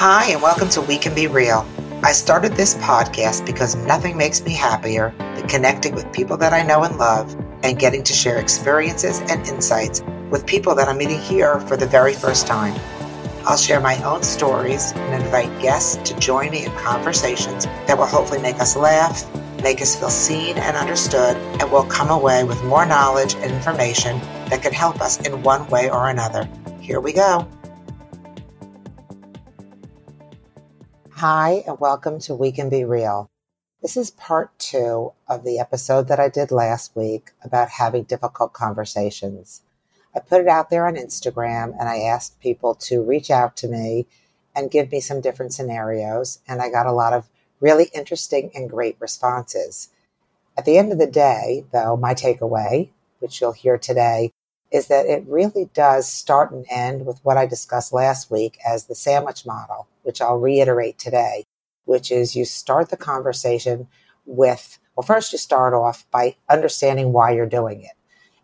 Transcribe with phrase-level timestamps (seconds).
[0.00, 1.66] Hi, and welcome to We Can Be Real.
[2.02, 6.62] I started this podcast because nothing makes me happier than connecting with people that I
[6.62, 10.00] know and love and getting to share experiences and insights
[10.30, 12.72] with people that I'm meeting here for the very first time.
[13.44, 18.06] I'll share my own stories and invite guests to join me in conversations that will
[18.06, 19.30] hopefully make us laugh,
[19.62, 24.18] make us feel seen and understood, and we'll come away with more knowledge and information
[24.48, 26.48] that can help us in one way or another.
[26.80, 27.46] Here we go.
[31.20, 33.28] Hi, and welcome to We Can Be Real.
[33.82, 38.54] This is part two of the episode that I did last week about having difficult
[38.54, 39.60] conversations.
[40.16, 43.68] I put it out there on Instagram and I asked people to reach out to
[43.68, 44.06] me
[44.56, 47.28] and give me some different scenarios, and I got a lot of
[47.60, 49.90] really interesting and great responses.
[50.56, 54.30] At the end of the day, though, my takeaway, which you'll hear today,
[54.72, 58.86] is that it really does start and end with what I discussed last week as
[58.86, 61.44] the sandwich model, which I'll reiterate today,
[61.84, 63.88] which is you start the conversation
[64.26, 67.92] with, well, first you start off by understanding why you're doing it.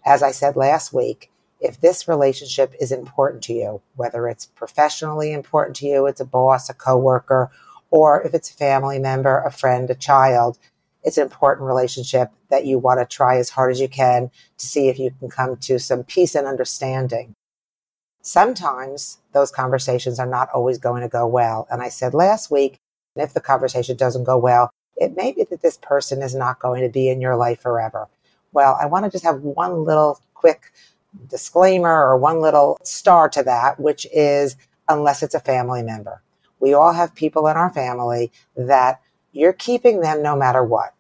[0.04, 5.32] As I said last week, if this relationship is important to you, whether it's professionally
[5.32, 7.50] important to you, it's a boss, a coworker,
[7.91, 10.58] or if it's a family member, a friend, a child,
[11.02, 14.66] it's an important relationship that you want to try as hard as you can to
[14.66, 17.34] see if you can come to some peace and understanding.
[18.27, 21.69] Sometimes those conversations are not always going to go well.
[21.70, 22.80] And I said last week,
[23.14, 26.82] if the conversation doesn't go well, it may be that this person is not going
[26.82, 28.08] to be in your life forever.
[28.52, 30.72] Well, I want to just have one little quick
[31.28, 34.56] disclaimer or one little star to that, which is
[34.88, 36.20] unless it's a family member.
[36.58, 39.00] We all have people in our family that
[39.32, 40.94] you're keeping them no matter what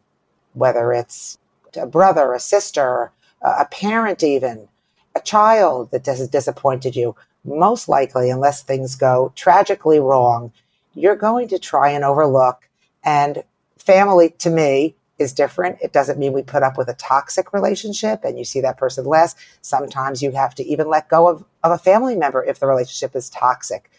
[0.56, 1.38] whether it's
[1.76, 4.68] a brother, a sister, a parent, even
[5.16, 10.52] a child that has disappointed you, most likely, unless things go tragically wrong,
[10.94, 12.68] you're going to try and overlook.
[13.02, 13.42] And
[13.78, 15.78] family to me is different.
[15.80, 19.06] It doesn't mean we put up with a toxic relationship and you see that person
[19.06, 19.34] less.
[19.62, 23.16] Sometimes you have to even let go of, of a family member if the relationship
[23.16, 23.90] is toxic.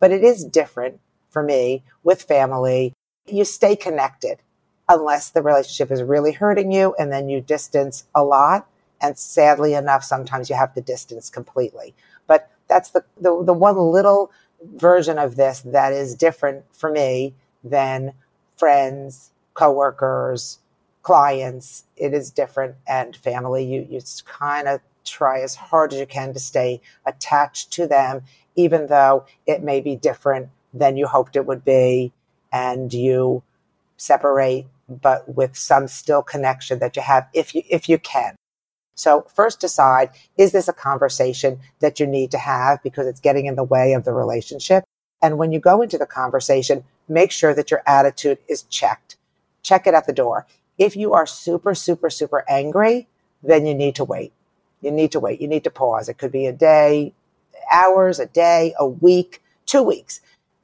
[0.00, 2.94] But it is different for me with family.
[3.26, 4.38] You stay connected
[4.88, 8.66] unless the relationship is really hurting you and then you distance a lot.
[9.02, 11.94] And sadly enough, sometimes you have to distance completely.
[12.26, 14.30] But that's the, the, the one little
[14.76, 18.14] version of this that is different for me than
[18.56, 20.60] friends, coworkers,
[21.02, 21.84] clients.
[21.96, 23.64] It is different and family.
[23.64, 28.22] You, you kind of try as hard as you can to stay attached to them,
[28.54, 32.12] even though it may be different than you hoped it would be.
[32.52, 33.42] And you
[33.96, 38.36] separate, but with some still connection that you have if you, if you can.
[38.94, 43.46] So first decide, is this a conversation that you need to have because it's getting
[43.46, 44.84] in the way of the relationship?
[45.22, 49.16] And when you go into the conversation, make sure that your attitude is checked.
[49.62, 50.46] Check it at the door.
[50.78, 53.08] If you are super, super, super angry,
[53.42, 54.32] then you need to wait.
[54.80, 55.40] You need to wait.
[55.40, 56.08] You need to pause.
[56.08, 57.14] It could be a day,
[57.70, 60.20] hours, a day, a week, two weeks.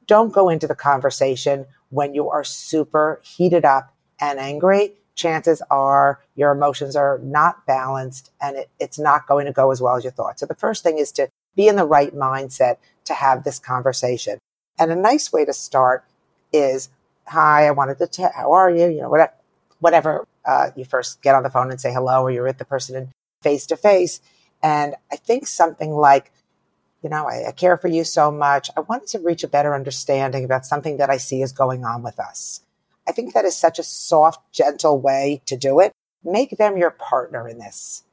[0.07, 6.19] Don't go into the conversation when you are super heated up and angry, chances are
[6.35, 10.03] your emotions are not balanced and it, it's not going to go as well as
[10.03, 10.39] you thought.
[10.39, 14.39] So the first thing is to be in the right mindset to have this conversation.
[14.79, 16.05] And a nice way to start
[16.53, 16.89] is,
[17.27, 18.87] hi, I wanted to tell, how are you?
[18.87, 19.33] You know, whatever,
[19.79, 22.65] whatever uh, you first get on the phone and say hello or you're with the
[22.65, 23.09] person in
[23.41, 24.21] face to face.
[24.63, 26.31] And I think something like,
[27.03, 28.69] you know, I, I, care for you so much.
[28.75, 32.03] I wanted to reach a better understanding about something that I see is going on
[32.03, 32.61] with us.
[33.09, 35.91] I think that is such a soft, gentle way to do it.
[36.23, 38.03] Make them your partner in this.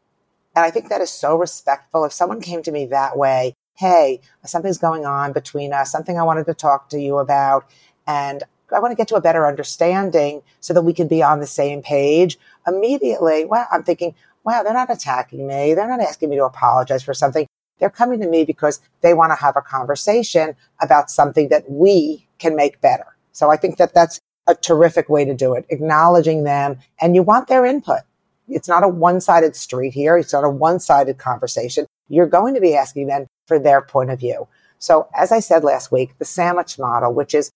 [0.54, 2.06] And I think that is so respectful.
[2.06, 6.22] If someone came to me that way, hey, something's going on between us, something I
[6.22, 7.68] wanted to talk to you about,
[8.06, 8.42] and
[8.74, 11.46] I want to get to a better understanding so that we can be on the
[11.46, 12.38] same page.
[12.66, 14.14] Immediately, well, I'm thinking,
[14.44, 15.74] wow, they're not attacking me.
[15.74, 17.46] They're not asking me to apologize for something.
[17.80, 22.26] They're coming to me because they want to have a conversation about something that we
[22.38, 23.14] can make better.
[23.32, 27.22] So I think that that's a terrific way to do it, acknowledging them and you
[27.22, 28.00] want their input.
[28.48, 30.16] It's not a one-sided street here.
[30.16, 31.86] It's not a one-sided conversation.
[32.08, 34.46] You're going to be asking them for their point of view.
[34.78, 37.50] So as I said last week, the sandwich model, which is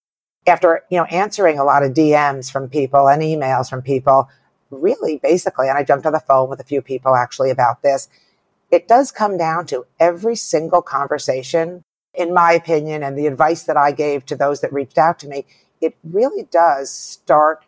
[0.46, 4.28] after, you know, answering a lot of DMs from people and emails from people,
[4.70, 8.08] really basically, and I jumped on the phone with a few people actually about this
[8.70, 11.82] it does come down to every single conversation,
[12.14, 15.28] in my opinion, and the advice that I gave to those that reached out to
[15.28, 15.46] me,
[15.80, 17.64] it really does start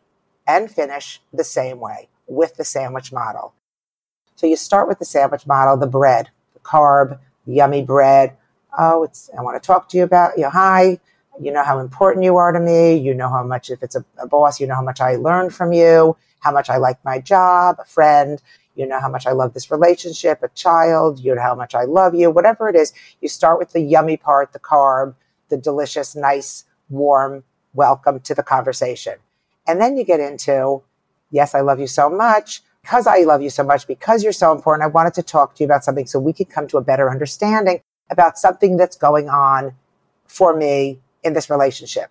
[0.47, 3.55] and finish the same way with the sandwich model.
[4.37, 8.37] So you start with the sandwich model, the bread, the carb, the yummy bread.
[8.79, 10.99] Oh, it's, I want to talk to you about, you know, hi,
[11.41, 12.95] You know how important you are to me.
[12.97, 15.55] You know how much, if it's a, a boss, you know how much I learned
[15.55, 18.43] from you, how much I like my job, a friend.
[18.75, 21.21] You know how much I love this relationship, a child.
[21.21, 22.93] You know how much I love you, whatever it is.
[23.21, 25.15] You start with the yummy part, the carb,
[25.49, 29.15] the delicious, nice, warm welcome to the conversation.
[29.67, 30.83] And then you get into,
[31.31, 32.63] yes, I love you so much.
[32.83, 35.63] Because I love you so much, because you're so important, I wanted to talk to
[35.63, 37.81] you about something so we could come to a better understanding
[38.11, 39.75] about something that's going on
[40.27, 42.11] for me in this relationship.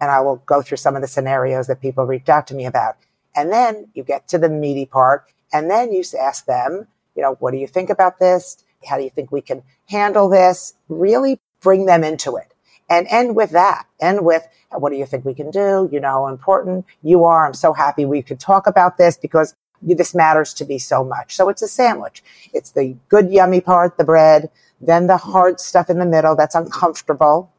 [0.00, 2.64] And I will go through some of the scenarios that people reached out to me
[2.64, 2.96] about.
[3.34, 5.24] And then you get to the meaty part.
[5.52, 6.86] And then you ask them,
[7.16, 8.62] you know, what do you think about this?
[8.86, 10.74] How do you think we can handle this?
[10.88, 12.53] Really bring them into it
[12.88, 13.86] and end with that.
[14.00, 15.88] End with, uh, what do you think we can do?
[15.90, 17.46] You know important you are.
[17.46, 21.34] I'm so happy we could talk about this because this matters to me so much.
[21.36, 22.22] So it's a sandwich.
[22.52, 24.50] It's the good, yummy part, the bread,
[24.80, 27.50] then the hard stuff in the middle that's uncomfortable.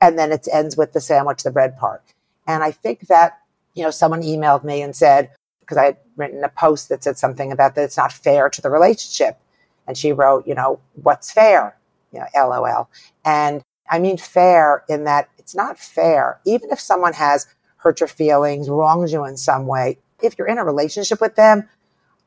[0.00, 2.02] And then it ends with the sandwich, the bread part.
[2.46, 3.38] And I think that,
[3.74, 5.30] you know, someone emailed me and said,
[5.60, 8.62] because I had written a post that said something about that it's not fair to
[8.62, 9.38] the relationship.
[9.86, 11.76] And she wrote, you know, what's fair?
[12.12, 12.88] You know, LOL.
[13.24, 16.40] And I mean fair in that it's not fair.
[16.44, 17.46] Even if someone has
[17.78, 21.68] hurt your feelings, wronged you in some way, if you're in a relationship with them,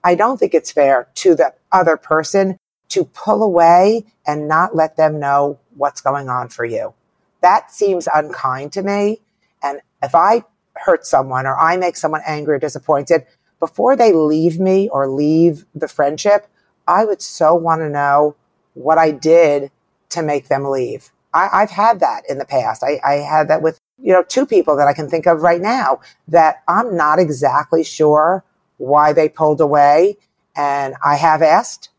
[0.04, 2.58] I don't think it's fair to the other person
[2.90, 6.94] to pull away and not let them know what's going on for you.
[7.42, 9.22] That seems unkind to me.
[9.62, 10.44] And if I
[10.76, 13.26] hurt someone or I make someone angry or disappointed,
[13.60, 16.48] before they leave me or leave the friendship,
[16.88, 18.36] I would so want to know
[18.74, 19.72] what I did
[20.10, 21.12] to make them leave.
[21.34, 22.84] I, have had that in the past.
[22.84, 25.62] I, I had that with, you know, two people that I can think of right
[25.62, 28.44] now that I'm not exactly sure
[28.78, 30.18] why they pulled away.
[30.56, 31.90] And I have asked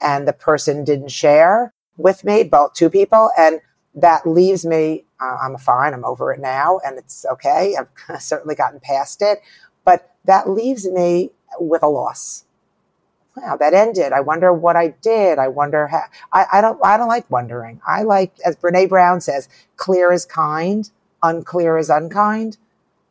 [0.00, 3.30] and the person didn't share with me, both two people.
[3.38, 3.60] And
[3.94, 5.94] that leaves me, uh, I'm fine.
[5.94, 7.76] I'm over it now and it's okay.
[7.76, 9.40] I've certainly gotten past it,
[9.84, 12.44] but that leaves me with a loss
[13.36, 14.12] wow, that ended.
[14.12, 15.38] I wonder what I did.
[15.38, 16.02] I wonder how,
[16.32, 17.80] I, I don't, I don't like wondering.
[17.86, 20.90] I like, as Brene Brown says, clear is kind,
[21.22, 22.58] unclear is unkind.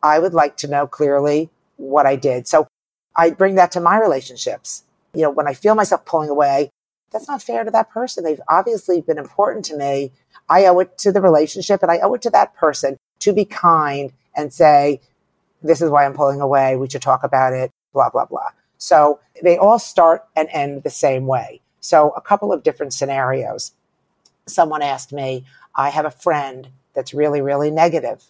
[0.03, 2.47] I would like to know clearly what I did.
[2.47, 2.68] So
[3.15, 4.83] I bring that to my relationships.
[5.13, 6.69] You know, when I feel myself pulling away,
[7.12, 8.23] that's not fair to that person.
[8.23, 10.12] They've obviously been important to me.
[10.50, 13.45] I owe it to the relationship and I owe it to that person to be
[13.45, 15.01] kind and say,
[15.62, 16.75] this is why I'm pulling away.
[16.75, 18.50] We should talk about it, blah, blah, blah.
[18.81, 21.62] So they all start and end the same way.
[21.81, 23.74] So a couple of different scenarios.
[24.48, 25.45] Someone asked me,
[25.75, 28.24] I have a friend that's really, really negative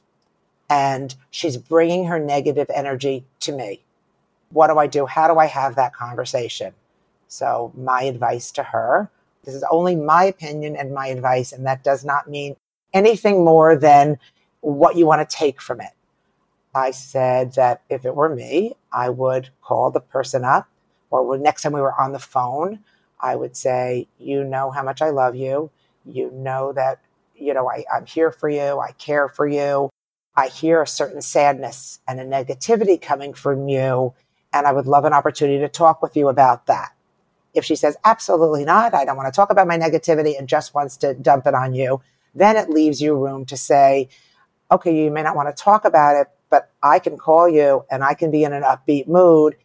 [0.69, 3.81] and she's bringing her negative energy to me.
[4.50, 5.06] What do I do?
[5.06, 6.74] How do I have that conversation?
[7.30, 9.09] So my advice to her,
[9.45, 12.57] this is only my opinion and my advice, and that does not mean
[12.94, 14.19] anything more than
[14.59, 15.92] what you want to take from it.
[16.73, 20.68] I said that if it were me, I would call the person up,
[21.09, 22.79] or next time we were on the phone,
[23.19, 25.69] I would say, You know how much I love you.
[26.06, 27.00] You know that,
[27.35, 28.79] you know, I, I'm here for you.
[28.79, 29.89] I care for you.
[30.35, 34.13] I hear a certain sadness and a negativity coming from you.
[34.53, 36.94] And I would love an opportunity to talk with you about that.
[37.53, 40.74] If she says, absolutely not, I don't want to talk about my negativity and just
[40.74, 42.01] wants to dump it on you,
[42.34, 44.07] then it leaves you room to say,
[44.72, 48.03] okay, you may not want to talk about it, but I can call you and
[48.03, 49.55] I can be in an upbeat mood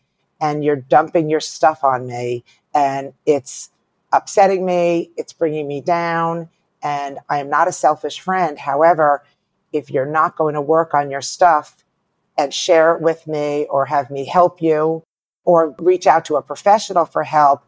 [0.40, 3.70] and you're dumping your stuff on me and it's
[4.12, 6.48] upsetting me, it's bringing me down,
[6.82, 8.58] and I am not a selfish friend.
[8.58, 9.24] However,
[9.72, 11.84] if you're not going to work on your stuff
[12.38, 15.02] and share it with me or have me help you
[15.44, 17.64] or reach out to a professional for help,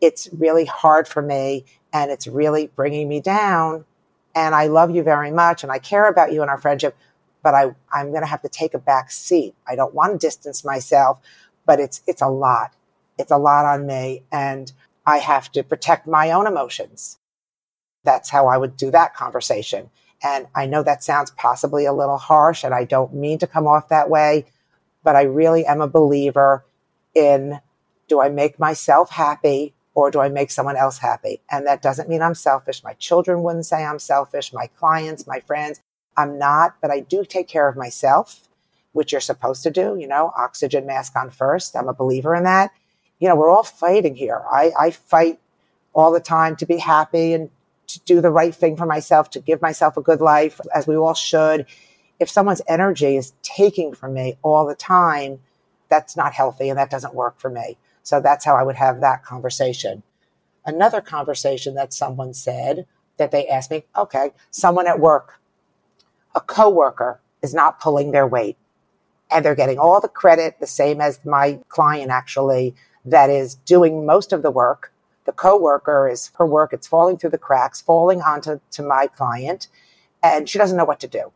[0.00, 3.84] it's really hard for me and it's really bringing me down.
[4.34, 6.96] And I love you very much and I care about you and our friendship,
[7.42, 9.54] but I, I'm going to have to take a back seat.
[9.66, 11.20] I don't want to distance myself,
[11.66, 12.74] but it's, it's a lot.
[13.18, 14.72] It's a lot on me and
[15.06, 17.18] I have to protect my own emotions.
[18.04, 19.90] That's how I would do that conversation.
[20.22, 23.66] And I know that sounds possibly a little harsh and I don't mean to come
[23.66, 24.46] off that way,
[25.02, 26.64] but I really am a believer
[27.14, 27.60] in
[28.08, 31.40] do I make myself happy or do I make someone else happy?
[31.50, 32.82] And that doesn't mean I'm selfish.
[32.82, 34.52] My children wouldn't say I'm selfish.
[34.52, 35.80] My clients, my friends,
[36.18, 38.48] I'm not, but I do take care of myself,
[38.92, 41.76] which you're supposed to do, you know, oxygen mask on first.
[41.76, 42.72] I'm a believer in that.
[43.20, 44.42] You know, we're all fighting here.
[44.50, 45.38] I, I fight
[45.94, 47.50] all the time to be happy and
[47.86, 50.96] to do the right thing for myself, to give myself a good life, as we
[50.96, 51.66] all should.
[52.18, 55.38] If someone's energy is taking from me all the time,
[55.88, 57.78] that's not healthy and that doesn't work for me.
[58.02, 60.02] So that's how I would have that conversation.
[60.66, 62.86] Another conversation that someone said
[63.18, 65.40] that they asked me, okay, someone at work
[66.38, 68.56] a coworker is not pulling their weight
[69.28, 74.06] and they're getting all the credit, the same as my client actually, that is doing
[74.06, 74.92] most of the work.
[75.24, 79.66] The coworker is her work, it's falling through the cracks, falling onto to my client,
[80.22, 81.32] and she doesn't know what to do.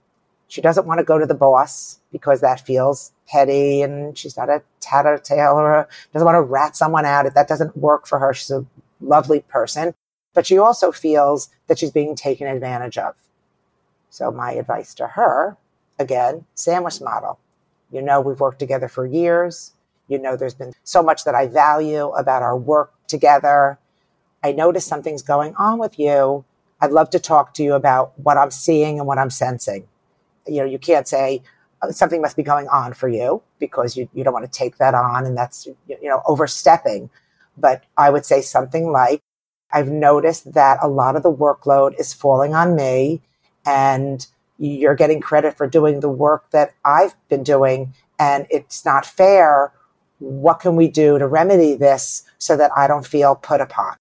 [0.46, 4.50] She doesn't want to go to the boss because that feels petty and she's not
[4.50, 7.26] a tattletale or doesn't want to rat someone out.
[7.26, 8.32] If that doesn't work for her.
[8.32, 8.64] She's a
[9.00, 9.94] lovely person,
[10.32, 13.16] but she also feels that she's being taken advantage of.
[14.12, 15.56] So my advice to her,
[15.98, 17.38] again, sandwich model.
[17.90, 19.72] You know, we've worked together for years.
[20.06, 23.78] You know, there's been so much that I value about our work together.
[24.44, 26.44] I notice something's going on with you.
[26.82, 29.88] I'd love to talk to you about what I'm seeing and what I'm sensing.
[30.46, 31.40] You know, you can't say
[31.80, 34.76] oh, something must be going on for you because you, you don't want to take
[34.76, 37.08] that on and that's, you know, overstepping.
[37.56, 39.22] But I would say something like,
[39.72, 43.22] I've noticed that a lot of the workload is falling on me
[43.66, 44.26] and
[44.58, 49.72] you're getting credit for doing the work that I've been doing and it's not fair.
[50.18, 53.96] What can we do to remedy this so that I don't feel put upon?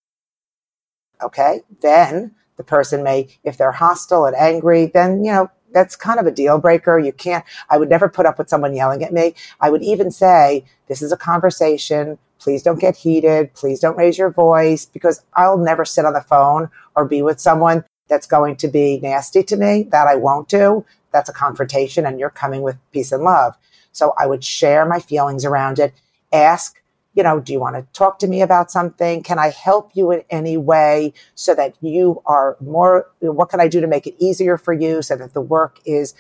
[1.24, 1.62] Okay.
[1.82, 6.28] Then the person may, if they're hostile and angry, then, you know, that's kind of
[6.28, 7.00] a deal breaker.
[7.00, 9.34] You can't, I would never put up with someone yelling at me.
[9.60, 12.20] I would even say, this is a conversation.
[12.40, 13.54] Please don't get heated.
[13.54, 17.40] Please don't raise your voice because I'll never sit on the phone or be with
[17.40, 19.88] someone that's going to be nasty to me.
[19.92, 20.86] That I won't do.
[21.12, 23.58] That's a confrontation and you're coming with peace and love.
[23.94, 25.94] So I would share my feelings around it,
[26.32, 26.82] ask
[27.14, 29.22] you know, do you want to talk to me about something?
[29.22, 33.68] Can I help you in any way so that you are more, what can I
[33.68, 36.14] do to make it easier for you so that the work is,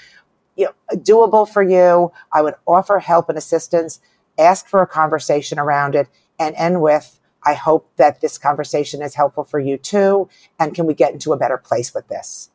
[0.57, 2.11] you know, doable for you?
[2.33, 4.01] I would offer help and assistance,
[4.37, 9.15] ask for a conversation around it and end with, I hope that this conversation is
[9.15, 10.29] helpful for you too.
[10.59, 12.49] And can we get into a better place with this?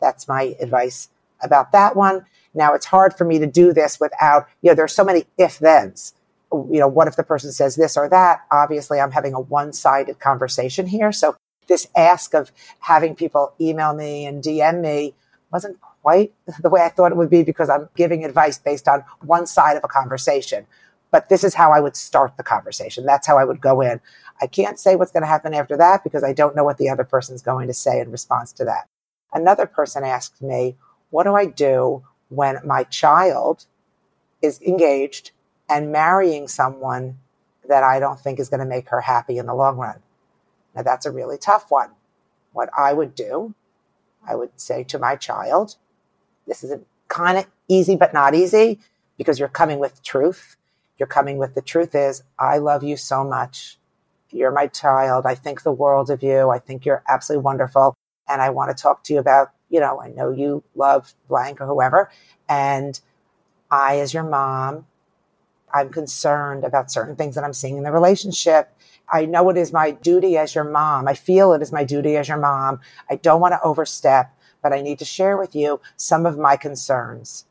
[0.00, 1.08] That's my advice
[1.42, 2.26] about that one.
[2.54, 5.54] Now it's hard for me to do this without, you know, there's so many if
[5.54, 6.14] thens
[6.52, 8.44] you know, what if the person says this or that?
[8.50, 11.12] Obviously, I'm having a one sided conversation here.
[11.12, 11.36] So
[11.68, 15.14] this ask of having people email me and DM me
[15.52, 19.04] wasn't quite the way I thought it would be because I'm giving advice based on
[19.20, 20.66] one side of a conversation.
[21.10, 23.04] But this is how I would start the conversation.
[23.04, 24.00] That's how I would go in.
[24.40, 26.88] I can't say what's going to happen after that because I don't know what the
[26.88, 28.88] other person's going to say in response to that.
[29.32, 30.76] Another person asked me,
[31.10, 33.66] What do I do when my child
[34.42, 35.32] is engaged
[35.68, 37.18] and marrying someone
[37.68, 40.00] that I don't think is going to make her happy in the long run.
[40.74, 41.90] Now, that's a really tough one.
[42.52, 43.54] What I would do,
[44.28, 45.76] I would say to my child,
[46.46, 48.80] this is kind of easy, but not easy
[49.16, 50.56] because you're coming with truth.
[51.00, 53.78] You're coming with the truth is, I love you so much.
[54.30, 55.24] You're my child.
[55.24, 56.50] I think the world of you.
[56.50, 57.96] I think you're absolutely wonderful.
[58.28, 61.62] And I want to talk to you about, you know, I know you love blank
[61.62, 62.10] or whoever.
[62.50, 63.00] And
[63.70, 64.86] I, as your mom,
[65.72, 68.70] I'm concerned about certain things that I'm seeing in the relationship.
[69.10, 71.08] I know it is my duty as your mom.
[71.08, 72.80] I feel it is my duty as your mom.
[73.08, 76.58] I don't want to overstep, but I need to share with you some of my
[76.58, 77.46] concerns.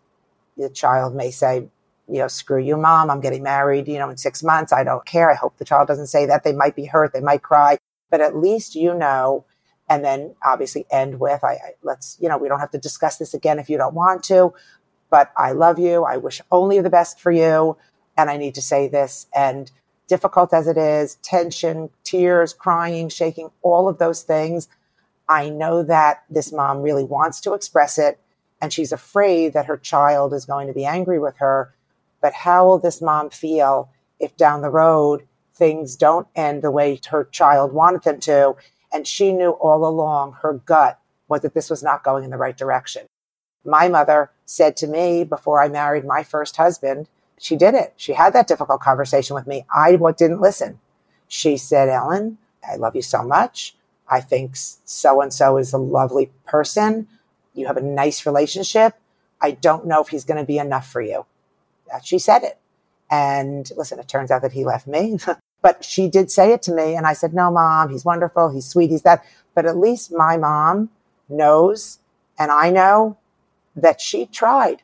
[0.55, 1.69] The child may say,
[2.09, 3.09] you know, screw you, mom.
[3.09, 4.73] I'm getting married, you know, in six months.
[4.73, 5.31] I don't care.
[5.31, 6.43] I hope the child doesn't say that.
[6.43, 7.13] They might be hurt.
[7.13, 7.77] They might cry,
[8.09, 9.45] but at least you know.
[9.89, 13.17] And then obviously end with, I, I let's, you know, we don't have to discuss
[13.17, 14.53] this again if you don't want to,
[15.09, 16.03] but I love you.
[16.03, 17.75] I wish only the best for you
[18.15, 19.27] and I need to say this.
[19.35, 19.71] And
[20.07, 24.67] difficult as it is, tension, tears, crying, shaking, all of those things.
[25.27, 28.19] I know that this mom really wants to express it
[28.61, 31.73] and she's afraid that her child is going to be angry with her.
[32.21, 36.99] But how will this mom feel if down the road things don't end the way
[37.09, 38.55] her child wanted them to?
[38.91, 42.37] And she knew all along her gut was that this was not going in the
[42.37, 43.05] right direction.
[43.63, 47.07] My mother said to me before I married my first husband,
[47.37, 47.93] she did it.
[47.95, 49.65] She had that difficult conversation with me.
[49.73, 50.79] I didn't listen.
[51.27, 53.75] She said, Ellen, I love you so much.
[54.07, 57.07] I think so and so is a lovely person.
[57.53, 58.95] You have a nice relationship.
[59.39, 61.25] I don't know if he's going to be enough for you.
[62.03, 62.57] She said it.
[63.11, 65.17] And listen, it turns out that he left me,
[65.61, 66.95] but she did say it to me.
[66.95, 68.49] And I said, no, mom, he's wonderful.
[68.49, 68.91] He's sweet.
[68.91, 69.23] He's that.
[69.55, 70.89] But at least my mom
[71.27, 71.99] knows
[72.37, 73.17] and I know
[73.75, 74.81] that she tried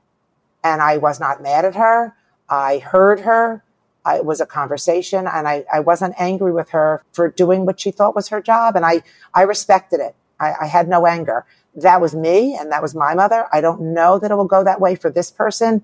[0.64, 2.16] and I was not mad at her.
[2.50, 3.64] I heard her.
[4.04, 7.80] I, it was a conversation and I, I wasn't angry with her for doing what
[7.80, 8.76] she thought was her job.
[8.76, 9.02] And I,
[9.34, 10.16] I respected it.
[10.40, 11.46] I, I had no anger.
[11.76, 13.48] That was me and that was my mother.
[13.52, 15.84] I don't know that it will go that way for this person,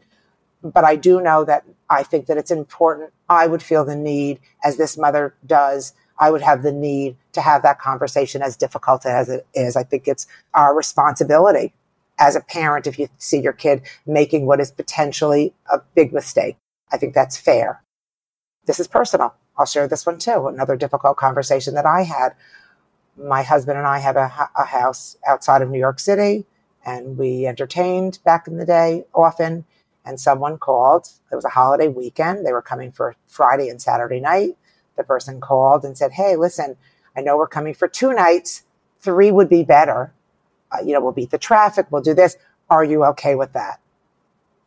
[0.63, 3.11] but I do know that I think that it's important.
[3.29, 5.93] I would feel the need as this mother does.
[6.19, 9.75] I would have the need to have that conversation as difficult as it is.
[9.75, 11.73] I think it's our responsibility
[12.19, 16.57] as a parent if you see your kid making what is potentially a big mistake.
[16.91, 17.81] I think that's fair.
[18.65, 19.33] This is personal.
[19.57, 20.47] I'll share this one too.
[20.47, 22.35] Another difficult conversation that I had.
[23.17, 26.45] My husband and I have a, a house outside of New York City
[26.85, 29.65] and we entertained back in the day often.
[30.05, 31.07] And someone called.
[31.31, 32.45] It was a holiday weekend.
[32.45, 34.57] They were coming for Friday and Saturday night.
[34.97, 36.75] The person called and said, Hey, listen,
[37.15, 38.63] I know we're coming for two nights.
[38.99, 40.13] Three would be better.
[40.71, 41.87] Uh, you know, we'll beat the traffic.
[41.91, 42.37] We'll do this.
[42.69, 43.79] Are you okay with that?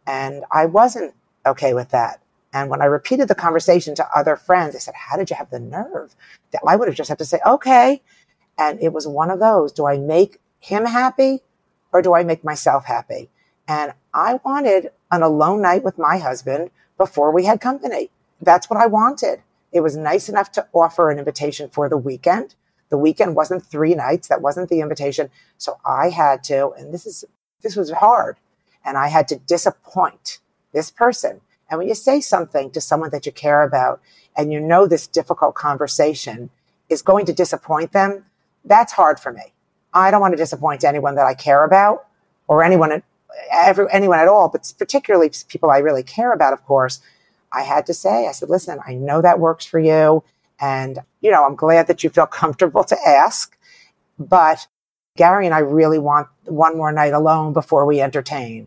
[0.06, 1.14] And I wasn't
[1.46, 2.20] okay with that.
[2.52, 5.50] And when I repeated the conversation to other friends, they said, How did you have
[5.50, 6.14] the nerve?
[6.66, 8.02] I would have just had to say, Okay.
[8.56, 9.72] And it was one of those.
[9.72, 11.40] Do I make him happy
[11.92, 13.30] or do I make myself happy?
[13.66, 18.10] And I wanted an alone night with my husband before we had company.
[18.40, 19.42] That's what I wanted.
[19.72, 22.54] It was nice enough to offer an invitation for the weekend.
[22.90, 24.28] The weekend wasn't three nights.
[24.28, 25.30] That wasn't the invitation.
[25.58, 27.24] So I had to, and this is,
[27.62, 28.36] this was hard.
[28.84, 30.38] And I had to disappoint
[30.72, 31.40] this person
[31.70, 34.00] and when you say something to someone that you care about
[34.36, 36.50] and you know this difficult conversation
[36.88, 38.26] is going to disappoint them,
[38.64, 39.52] that's hard for me.
[39.92, 42.06] I don't want to disappoint anyone that I care about
[42.46, 43.02] or anyone,
[43.52, 47.00] every, anyone at all, but particularly people I really care about, of course.
[47.52, 50.24] I had to say, I said, listen, I know that works for you.
[50.60, 53.56] And, you know, I'm glad that you feel comfortable to ask,
[54.18, 54.66] but
[55.16, 58.66] Gary and I really want one more night alone before we entertain.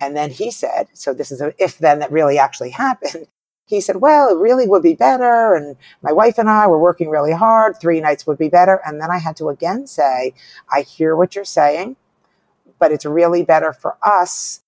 [0.00, 3.26] And then he said, so this is an if then that really actually happened.
[3.66, 5.54] He said, well, it really would be better.
[5.54, 7.80] And my wife and I were working really hard.
[7.80, 8.80] Three nights would be better.
[8.84, 10.34] And then I had to again say,
[10.70, 11.96] I hear what you're saying,
[12.82, 14.60] but it's really better for us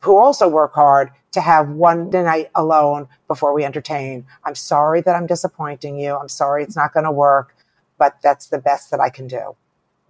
[0.00, 4.26] who also work hard to have one night alone before we entertain.
[4.42, 6.16] I'm sorry that I'm disappointing you.
[6.16, 7.54] I'm sorry it's not going to work,
[7.98, 9.54] but that's the best that I can do.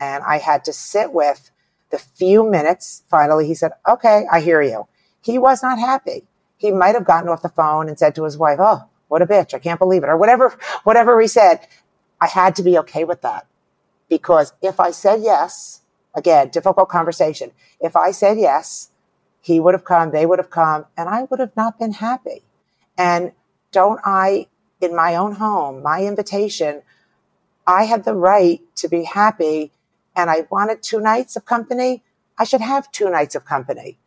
[0.00, 1.50] And I had to sit with
[1.90, 4.88] the few minutes, finally, he said, Okay, I hear you.
[5.20, 6.24] He was not happy.
[6.56, 9.26] He might have gotten off the phone and said to his wife, Oh, what a
[9.26, 9.52] bitch.
[9.52, 10.08] I can't believe it.
[10.08, 11.68] Or whatever, whatever he said.
[12.18, 13.46] I had to be okay with that
[14.08, 15.82] because if I said yes,
[16.16, 17.52] again, difficult conversation.
[17.80, 18.90] If I said yes,
[19.40, 22.42] he would have come, they would have come, and I would have not been happy.
[22.98, 23.30] And
[23.70, 24.48] don't I,
[24.80, 26.82] in my own home, my invitation,
[27.66, 29.72] I had the right to be happy
[30.16, 32.02] and I wanted two nights of company,
[32.38, 33.98] I should have two nights of company.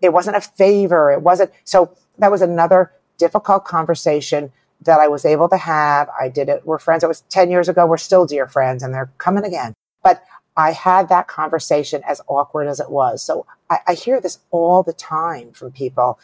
[0.00, 1.10] It wasn't a favor.
[1.10, 1.50] It wasn't.
[1.64, 6.10] So that was another difficult conversation that I was able to have.
[6.20, 6.66] I did it.
[6.66, 7.02] We're friends.
[7.02, 7.86] It was 10 years ago.
[7.86, 9.74] We're still dear friends and they're coming again.
[10.02, 10.22] But
[10.56, 13.22] I had that conversation as awkward as it was.
[13.22, 16.18] So I, I hear this all the time from people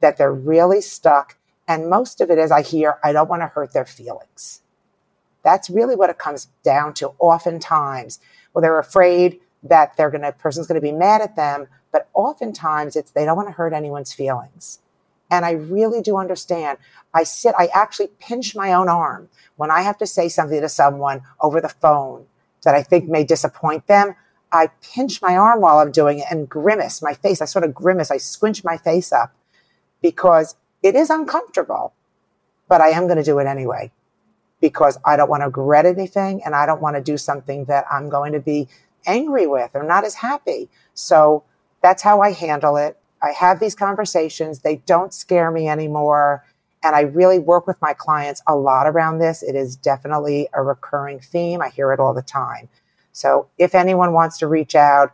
[0.00, 1.36] that they're really stuck.
[1.68, 4.62] And most of it is I hear, I don't want to hurt their feelings.
[5.42, 8.20] That's really what it comes down to oftentimes
[8.54, 11.66] well, they're afraid that they're to, person's going to be mad at them.
[11.90, 14.80] But oftentimes it's, they don't want to hurt anyone's feelings.
[15.30, 16.78] And I really do understand.
[17.12, 20.68] I sit, I actually pinch my own arm when I have to say something to
[20.68, 22.26] someone over the phone
[22.64, 24.14] that I think may disappoint them.
[24.52, 27.40] I pinch my arm while I'm doing it and grimace my face.
[27.40, 28.10] I sort of grimace.
[28.10, 29.34] I squinch my face up
[30.02, 31.92] because it is uncomfortable,
[32.68, 33.90] but I am going to do it anyway
[34.60, 37.84] because I don't want to regret anything and I don't want to do something that
[37.90, 38.68] I'm going to be
[39.06, 40.68] angry with or not as happy.
[40.94, 41.44] So
[41.82, 42.96] that's how I handle it.
[43.22, 44.60] I have these conversations.
[44.60, 46.44] They don't scare me anymore.
[46.84, 49.42] And I really work with my clients a lot around this.
[49.42, 51.62] It is definitely a recurring theme.
[51.62, 52.68] I hear it all the time.
[53.12, 55.12] So if anyone wants to reach out,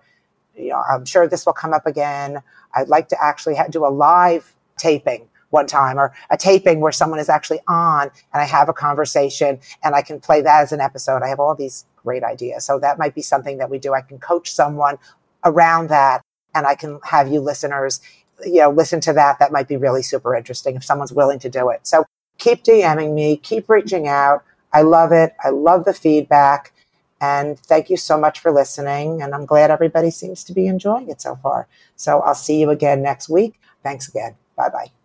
[0.56, 2.42] you know, I'm sure this will come up again.
[2.74, 7.18] I'd like to actually do a live taping one time or a taping where someone
[7.18, 10.80] is actually on and I have a conversation and I can play that as an
[10.80, 11.22] episode.
[11.22, 12.64] I have all these great ideas.
[12.64, 13.92] So that might be something that we do.
[13.92, 14.98] I can coach someone
[15.44, 16.22] around that
[16.54, 18.00] and I can have you listeners,
[18.44, 19.38] you know, listen to that.
[19.38, 21.87] That might be really super interesting if someone's willing to do it.
[21.87, 22.05] So
[22.38, 24.44] keep DMing me, keep reaching out.
[24.72, 25.35] I love it.
[25.42, 26.72] I love the feedback.
[27.20, 29.20] And thank you so much for listening.
[29.22, 31.68] And I'm glad everybody seems to be enjoying it so far.
[31.96, 33.61] So I'll see you again next week.
[33.83, 34.37] Thanks again.
[34.57, 34.99] Bye bye.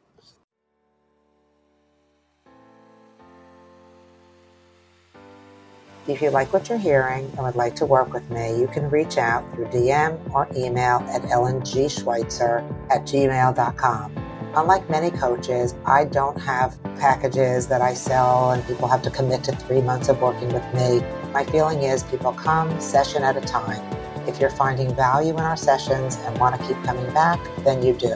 [6.07, 8.91] If you like what you're hearing and would like to work with me, you can
[8.91, 14.15] reach out through DM or email at ellenGschweitzer at gmail.com.
[14.55, 19.43] Unlike many coaches, I don't have packages that I sell and people have to commit
[19.45, 21.01] to three months of working with me.
[21.33, 23.83] My feeling is people come session at a time.
[24.27, 27.95] If you're finding value in our sessions and want to keep coming back, then you
[27.95, 28.15] do.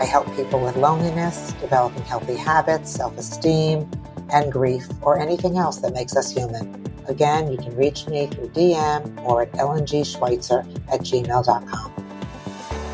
[0.00, 3.90] I help people with loneliness, developing healthy habits, self esteem,
[4.32, 6.87] and grief, or anything else that makes us human.
[7.08, 11.92] Again, you can reach me through DM or at ellenGschweitzer at gmail.com.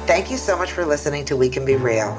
[0.07, 2.13] Thank you so much for listening to We Can Be Real.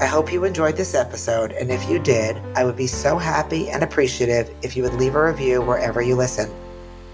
[0.00, 3.68] I hope you enjoyed this episode, and if you did, I would be so happy
[3.68, 6.50] and appreciative if you would leave a review wherever you listen.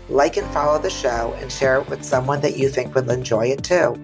[0.09, 3.47] Like and follow the show and share it with someone that you think would enjoy
[3.49, 4.03] it too.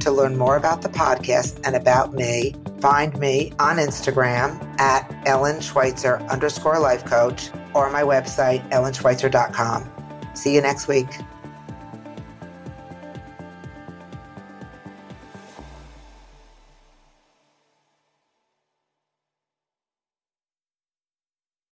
[0.00, 5.60] To learn more about the podcast and about me, find me on Instagram at Ellen
[5.60, 9.90] Schweitzer underscore life coach or my website, ellenschweitzer.com.
[10.34, 11.18] See you next week.